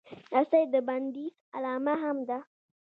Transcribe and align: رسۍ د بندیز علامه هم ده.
رسۍ 0.33 0.63
د 0.73 0.75
بندیز 0.87 1.33
علامه 1.55 1.95
هم 2.03 2.17
ده. 2.27 2.39